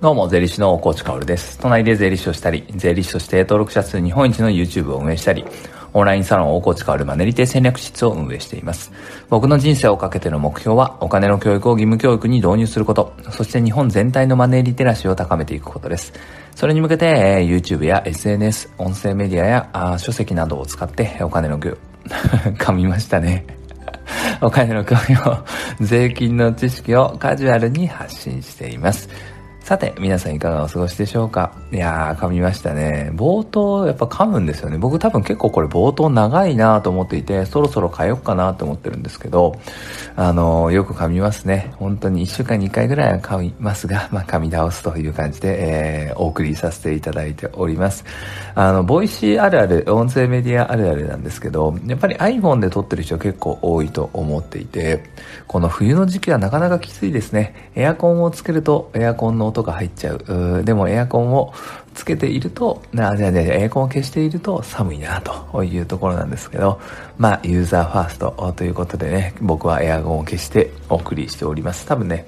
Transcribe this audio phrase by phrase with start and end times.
[0.00, 1.58] どうも、税理士の大河内薫です。
[1.58, 5.44] 都内で税理士をしたり、税理士として登録者数日本一の YouTube を運営したり、
[5.92, 8.92] オンラインサロン大河内薫マネリテ戦略室を運営しています。
[9.28, 16.12] 僕の人生をかけての目標は、お金の教育を義務教育に導入すること、そして日本全体のマネーリテラシーを高めていくことです。
[16.54, 21.76] それに向けて、YouTube や SNS、音声メディアやあ書籍などを使ってお金の教、
[22.56, 23.44] 噛みましたね。
[24.40, 25.44] お金の教養、
[25.80, 29.08] 税金の知識をカジュアルに発信しています。
[29.68, 31.52] さて、皆さんいかがお過ごしでしょうか？
[31.70, 33.10] いやー、噛みましたね。
[33.14, 34.78] 冒頭、やっぱ噛むんですよね。
[34.78, 39.60] 僕多分結構これ冒頭長いなと思っていて、そろそろ変えようかなと思ってるんですけど、
[40.16, 41.70] あのー、よく噛みますね。
[41.76, 48.06] 本当に1週間に1回ぐらいは噛みますが、 まあ、噛み倒すという感じで、えー、お送りさせていただいております。
[48.54, 55.04] あの、 Voicyあるある、音声メディアあるあるなんですけど、やっぱり iPhone で撮ってる人結構多いと思っていて、
[55.46, 57.70] この冬の時期はなかなかきついですね。
[57.76, 60.62] エアコンをつけるとエアコンの音音が入っちゃう。
[60.64, 61.52] でもエアコンを
[61.94, 66.80] つけていると、な、じゃあじゃエアコンを消していると寒いなというところなんですけど、
[67.16, 71.86] まあ、ユーザーファーストということでね、僕はエアコンを消してお送りしております。
[71.86, 72.26] 多分ね、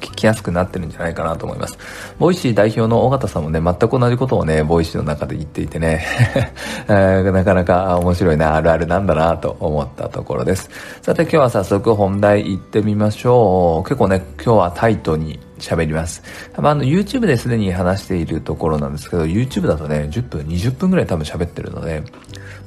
[0.00, 1.78] 聞きやすくなってるんじゃないかなと思います。
[2.18, 6.04] Voicy代表の緒方さんもね、全く同じことをね、 Voicyの中で言っていてね、
[6.88, 10.70] なかなか面白いな、あるあるなんだなと思ったところです。
[11.02, 13.88] さて今日は早速本題行ってみましょう。
[13.88, 16.22] 結構ね、今日はタイトに喋ります。
[16.52, 22.02] 多分あの YouTube ですでに話しているところなんですけど、YouTube だとね、10分、20分ぐらい多分喋ってるので、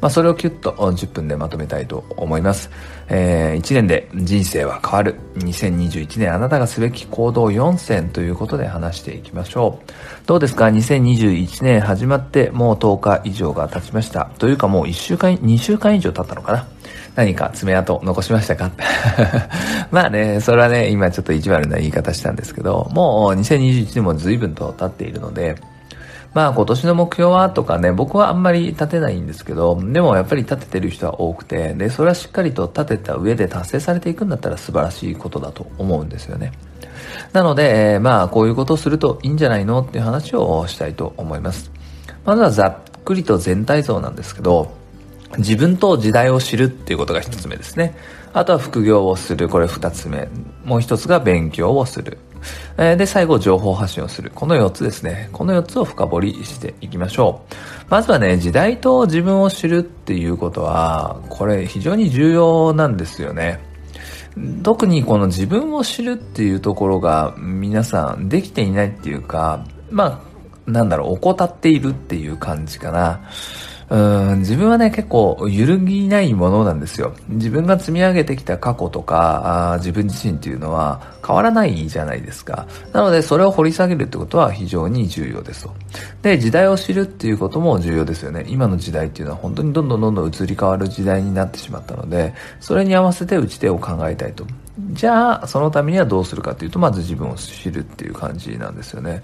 [0.02, 2.70] まあそれをキュッと10分でまとめたいと思います。
[3.08, 5.16] えー、1年で人生は変わる。
[5.38, 9.80] 2021年あなたがすべき行動4選ということで話していきましょ
[10.23, 10.23] う。
[10.26, 14.30] どうですか ?2021 年始まってもう10日以上が経ちました。
[14.38, 16.68] というかもう1週間、2週間以上経ったのかな？
[17.16, 18.72] 何か爪痕残しましたか？
[19.92, 25.58] まあね、それはね、今ちょっと意地悪な言い方したんですけど、もう2021年も随分と経っているので、
[26.34, 36.54] まあ今年の目標はとかね、僕はあんまり立てないんですけど、でもやっぱり立ててる人は多くて、で、それはしっかりと立てた上で達成されていくんだったら素晴らしいことだと思うんですよね。
[37.32, 41.72] なので、え、まあこういうことをするといいんじゃないのっていう話をしたいと思います。
[42.26, 44.72] まずはざっくりと全体像なんですけど、
[45.38, 47.96] 自分と時代を知るっていうことが一つ目ですね。
[48.34, 49.50] あとは副業をする。
[49.50, 50.28] これ二つ目。
[50.64, 52.18] もう一つが勉強をする。
[52.78, 54.32] え、で、最後、情報発信をする。
[54.34, 55.30] この4つですね。
[55.32, 57.54] この4つを深掘りしていきましょう。
[57.90, 63.60] まずはね、時代と自分を知るっていうことは、これ非常に重要なんですよね。
[64.64, 70.24] 特にこの自分を知るっていうところが皆さんできていないっていうか、ま
[70.68, 73.22] あ、なんだろう、怠っているっていう感じかな。
[73.90, 77.14] うん自分はね、結構揺るぎないものなんですよ。
[77.30, 82.68] 自分が積み上げてきた過去とか、あ自分自身っていうのは変わらないじゃないですか。
[82.92, 85.74] なので、それを掘り下げるってことは非常に重要ですと。
[86.22, 88.46] で、時代を知るっていうことも重要ですよね。
[88.48, 94.46] 今の時代っていうのは本当にどんどんどんどん移り変わる時代になってしまったので、それに合わせて打ち手を考えたいと。
[94.94, 99.22] じゃあ、そのためにはどうするかというと、まず自分を知るっていう感じなんですよね。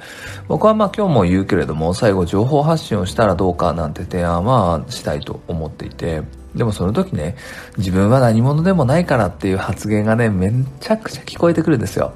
[0.47, 6.21] 僕はまあ今日も言うけれども、最後情報発信をしたらどうかなんて提案はしたいと思っていて、
[6.59, 7.37] でもその時ね、
[7.77, 12.11] 自分は何者でもないからっていう発言がね、めちゃくちゃ聞こえてくるんですよ。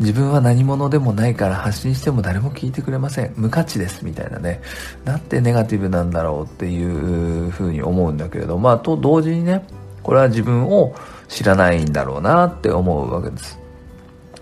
[0.00, 3.34] 自分は何者でもないから発信しても誰も聞いてくれません。
[3.36, 4.02] 無価値です。
[4.02, 4.62] みたいなね。
[5.04, 9.66] なんてネガティブなんだろうっていうふうに思うんだけれど、まあと同時にね、
[10.02, 10.94] これは自分を
[11.28, 13.63] 知らないんだろうなって思うわけです。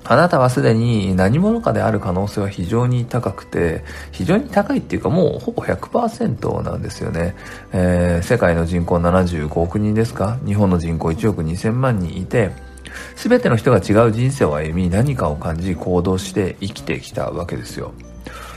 [0.04, 7.34] あなたはすでに何者かである可能性は非常に高くて、非常に高いっていうかもうほぼ100%なんですよね。
[7.72, 10.38] えー、世界の人口75億人ですか？
[10.44, 12.50] 日本の人口1億2000万人いて、
[13.14, 17.92] すべての人が違う人生を歩み、何かを感じ、行動して生きてきたわけですよ。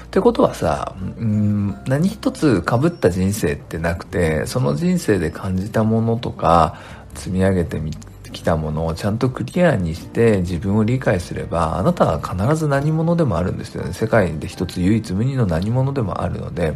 [0.06, 6.78] ってことはさ、うん、何一つ被った人生ってなくて、その人生で感じたものとか、
[7.16, 7.92] 積み上げてみ
[8.36, 13.94] きたものをちゃんとクリアにして自分を理解すれば、あなたは必ず何者でもあるんですよね。
[13.94, 16.76] 世界で一つ唯一無二の何者でもあるので、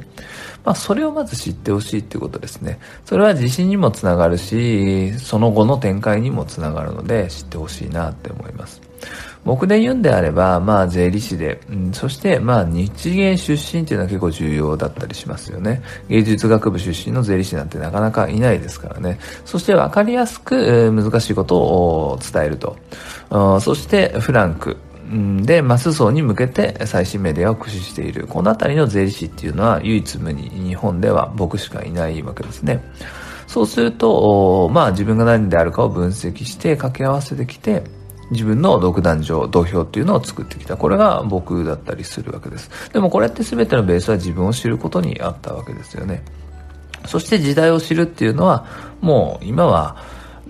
[0.63, 2.79] まあそれをまず知ってほしいっていうことですね。
[3.05, 8.81] それは自信にもつながるし、その後の展開にもつながるので知ってほしいなって思います。
[9.49, 15.81] 僕で言うんであれば、まあ税理士で、うん、そしてまあ日芸出身っていうのは結構重要だったりしますよね。
[16.07, 19.17] 芸術学部出身の税理士なんてなかなかいないですからね。
[19.45, 22.77] そして分かりやすく、えー、難しいことを伝えると。
[23.59, 24.77] そしてフランク。
[25.41, 28.27] で、マス層に向けて最新メディアを駆使している。
[28.27, 32.83] このあたりの税理士っていうのは唯一無二、日本では僕しかいないわけですね。
[33.47, 37.81] そうすると、まあ自分が何であるかを分析して掛け合わせてきて、
[38.31, 40.77] 自分の独壇場、土俵っていうのを作ってきた。
[40.77, 42.69] これが僕だったりするわけです。
[42.93, 46.23] でもこれって全てのベースは自分を知ることにあったわけですよね。
[47.05, 48.65] そして時代を知るっていうのは、
[49.01, 49.95] もう今は、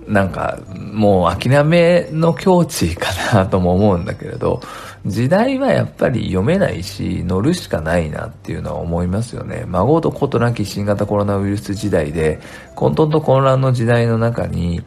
[0.08, 4.60] なんか、もう諦めの境地かなとも思うんだけれど、
[5.06, 9.66] 時代はやっぱり読めないし、乗るしかないなっていうのは思いますよね。
[9.68, 12.40] 孫とことなき新型コロナウイルス時代で、
[12.76, 14.82] 混沌と混乱の時代の中に、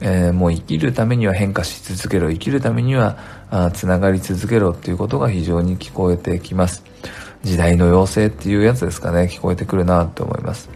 [0.00, 3.18] えー、もう生きるためには変化し続けろ、生きるためには
[3.74, 6.84] つながり続けろっていうことが非常に聞こえてきます。
[7.42, 10.68] 時代の要請っていうやつですかね、聞こえてくるなって思います。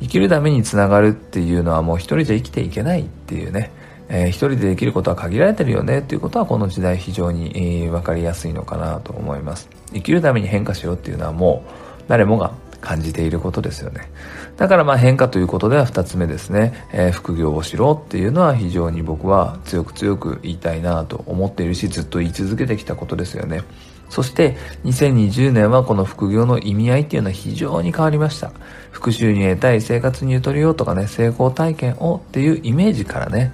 [0.00, 3.70] 生きるためにつながるっていうのはもう一人じゃ生きていけないっていうね、
[4.08, 9.68] えー、一人でできることは限られてるよねっていうことはこの時代非常に、えー、分かりやすいのかなと思います。
[9.92, 11.70] 生きるために変化しろっていうのはもう
[12.08, 14.10] 誰もが感じていることですよね。
[14.56, 23.62] だからまあ変化ということでは二つ目ですね、えー、副業をしろっていうのは非常に僕は強く強く言いたいなと思っているしずっと言い続けてきたことですよね。
[24.08, 28.52] そして2020年はこの副業の意味合いっていうのは非常に変わりました。
[28.90, 33.52] 副収入得たい、生活にゆとりをとかね、成功体験をっていうイメージからね、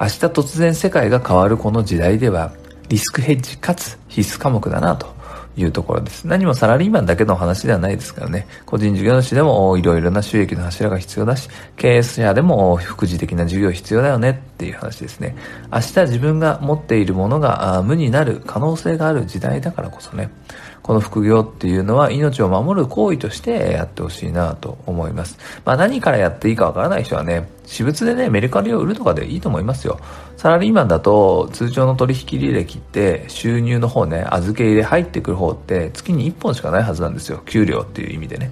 [0.00, 2.52] 明日突然世界が変わるこの時代では、
[2.88, 5.17] リスクヘッジかつ必須科目だなと
[5.58, 6.26] いうところです。
[6.26, 8.46] 何もサラリーマンだけの話ではないですからね。
[8.64, 15.36] 個人事業主でもいろいろな収益の柱が必要だし、経営者でも副次的な事業必要だよねっていう話ですね。
[15.72, 20.30] 明日自分が持っているものが無になる可能性がある時代だからこそね。
[20.88, 25.36] この副業っていうのは命を守る行為としてやってほしいなと思います。
[25.66, 30.00] まあ何からやっていいかわからない人はね、私物でね、メルカリを売るとかでいいと思いますよ。
[30.38, 37.42] サラリーマンだと通常の取引履歴って収入の方ね、預け入れ入ってくる方って月に1本しかないはずなんですよ。
[37.44, 38.50] 給料っていう意味でね。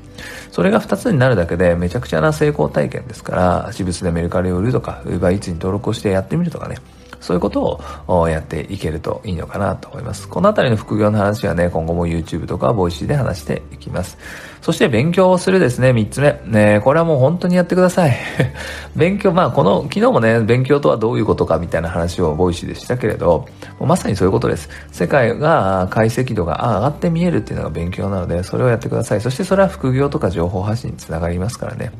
[0.52, 6.76] それが2つになるだけでめちゃくちゃな成功体験ですから、私物でメルカリを売るとか、UberEats に登録をしてやってみるとかね。
[7.26, 10.28] そういうことをやっていけるといいのかなと思います。
[10.28, 14.16] このあたりの副業の話はね、今後も YouTube とか Voicy で話していきます。
[14.62, 16.40] そして勉強をするですね、3つ目。
[16.46, 18.16] ね、これはもう本当にやってください。
[18.94, 23.44] 勉強、まあこの、昨日もね、勉強とはどういうことかみたいな話を Voicy でしたけれど、
[23.80, 24.68] まさにそういうことです。
[24.92, 29.20] 世界が解析度が上がって見えるっていうのが勉強なので、それをやってください。
[29.20, 31.90] そしてそれは副業とか情報発信につながりますからね。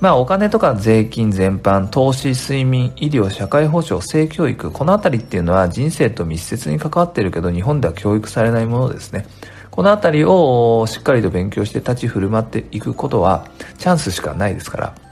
[0.00, 9.26] まあお金とか税金全般、投資、睡眠、医療、社会保障、性教育、このあたりっていうのは人生と密接に関わってるけど日本では教育されないものですね。
[9.70, 13.46] このあたりをしっかりと勉強して立ち振る舞っていくことは
[13.78, 15.09] チャンスしかないですから。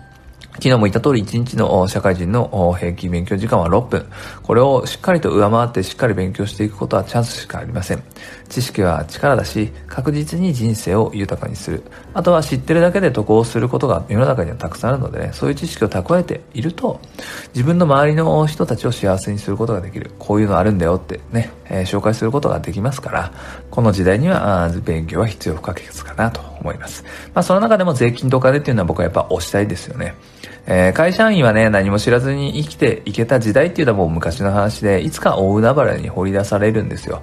[0.58, 4.06] 昨日も言った通り1日の社会人の平均勉強時間は6分。
[4.42, 8.02] これをしっかりと上回ってしっかり勉強していくことはチャンスしかありません。
[8.48, 11.84] 知識は力だし、確実に人生を豊かにする。
[12.12, 17.00] あとは知ってるだけで得をすることが世の中にはたくさんあるのでね、そういう知識を蓄えていると、
[17.54, 20.10] 自分の周りの人たちを幸せにすることができる。
[20.18, 23.32] こういうのあるんだよってね、えー、紹介することができますから、
[23.70, 27.04] この時代には勉強は必要不可欠かなと思います。
[27.34, 30.14] まあその中でも税金とかでっていうのは僕はやっぱ押したいですよね。
[30.70, 37.22] えー、会社員はね、何も知らずに生きていけた時代っていうのはもう昔の話で、いつか大海原に掘り出されるんですよ。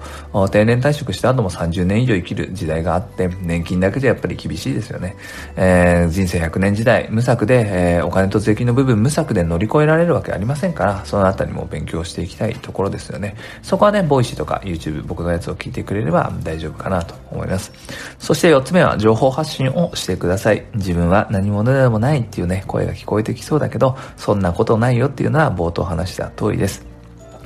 [0.50, 5.16] 定年退職した後も30年以上生きる時代があって、年金だけじゃやっぱり厳しいですよね。
[5.54, 7.64] えー、人生100年時代、無策で、
[7.98, 13.36] えー、お金と税金の部分無策で乗り越えられるわけありませんから、そのあたりも勉強していきたいところですよね。
[13.62, 17.70] そこはね、 Voicyとか YouTube、僕のやつを聞いてくれれば大丈夫かなと思います。
[18.18, 20.64] そして4つ目は情報発信をしてください。
[20.74, 26.96] 自分は何者でもないっていうね、声が聞こえてきそうだけど、そんなことないよっていうのは冒頭話した通りです。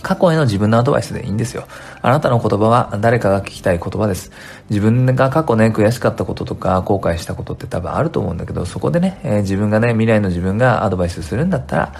[0.02, 1.66] 過去への自分のアドバイスでいいんですよ。
[2.02, 4.30] あなたの言葉は誰かが聞きたい言葉です。
[4.70, 11.92] 自分が過去ね、悔しかったこととか後悔したことって多分あると思うんだけど、そこでね、えー、自分がね、未来の自分がアドバイスするんだったら、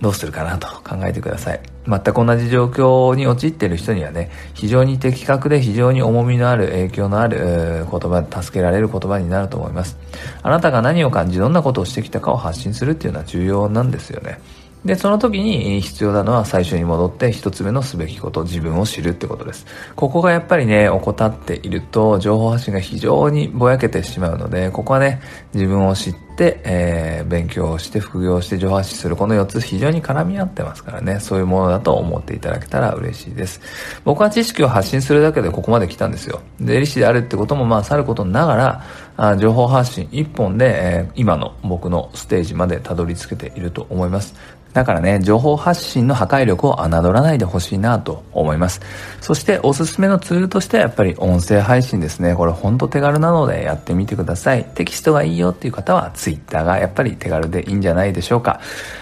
[0.00, 1.60] どうするかなと考えてください。
[1.86, 9.96] 全く同じ状況に陥っている人にはね、非常に的確で非常に重みのある影響のある言葉、助けられる言葉になると思います。
[10.42, 14.38] あなたが何を感じ、どんなことをしてきたかを発信するっていうのは重要なんですよね。
[14.84, 19.66] で、その時に必要なのは最初に戻って一つ目のすべきこと、自分を知るってことです。
[19.96, 25.20] ここがやっぱりね、怠っていると情報発信が非常にぼやけてしまうので、ここはね、
[25.54, 33.60] 自分を知って、えー、勉強して副業して情報発信するこの4つ非常に絡み合ってますからね、そういうものだと思っていただけたら嬉しいです。
[34.04, 36.40] 僕は知識を発信するだけでここまで来たんですよ。
[36.60, 38.84] 税理士であるってこともまあさることながら、
[39.16, 44.34] あ情報発信一本で、えー、今の僕のステージまでたどり着けていると思います。
[44.76, 48.82] だからね、情報発信の破壊力を侮らないでほしいなと思います。
[49.22, 52.34] そしておすすめのツールとしてはやっぱり音声配信ですね。
[52.34, 54.66] これほんと手軽なのでやってみてください。
[54.74, 58.60] テキストがいいよっていう方は Twitter がやっぱり手軽でいいんじゃないでしょうか。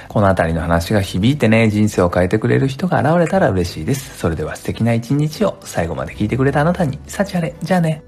[0.09, 4.19] このあたりの話が響いてね、人生を変えてくれる人が現れたら嬉しいです。
[4.19, 7.55] それでは素敵な一日を最後まで聞いてくれたあなたに、幸あれ。
[7.63, 8.03] じゃあね。